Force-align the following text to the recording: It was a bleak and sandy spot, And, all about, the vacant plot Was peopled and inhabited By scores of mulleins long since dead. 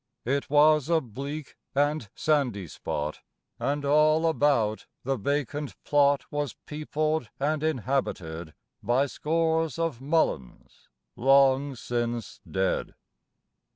It 0.25 0.49
was 0.49 0.89
a 0.89 0.99
bleak 0.99 1.57
and 1.75 2.09
sandy 2.15 2.65
spot, 2.67 3.21
And, 3.59 3.85
all 3.85 4.25
about, 4.25 4.87
the 5.03 5.15
vacant 5.15 5.75
plot 5.83 6.25
Was 6.31 6.55
peopled 6.65 7.29
and 7.39 7.61
inhabited 7.61 8.55
By 8.81 9.05
scores 9.05 9.77
of 9.77 9.99
mulleins 10.01 10.89
long 11.15 11.75
since 11.75 12.39
dead. 12.49 12.95